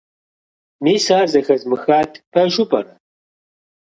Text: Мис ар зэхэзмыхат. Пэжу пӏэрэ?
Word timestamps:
Мис 0.83 1.05
ар 1.17 1.27
зэхэзмыхат. 1.33 2.11
Пэжу 2.31 2.65
пӏэрэ? 2.69 2.93